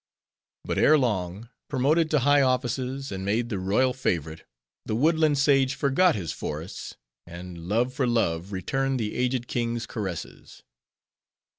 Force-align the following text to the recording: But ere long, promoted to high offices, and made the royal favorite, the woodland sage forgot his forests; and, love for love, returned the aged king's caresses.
But 0.65 0.79
ere 0.79 0.97
long, 0.97 1.49
promoted 1.67 2.09
to 2.09 2.19
high 2.21 2.41
offices, 2.41 3.11
and 3.11 3.23
made 3.23 3.49
the 3.49 3.59
royal 3.59 3.93
favorite, 3.93 4.45
the 4.83 4.95
woodland 4.95 5.37
sage 5.37 5.75
forgot 5.75 6.15
his 6.15 6.31
forests; 6.31 6.95
and, 7.27 7.67
love 7.67 7.93
for 7.93 8.07
love, 8.07 8.51
returned 8.51 8.99
the 8.99 9.13
aged 9.13 9.47
king's 9.47 9.85
caresses. 9.85 10.63